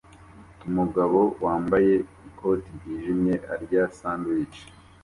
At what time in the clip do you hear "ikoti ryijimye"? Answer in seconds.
2.27-3.35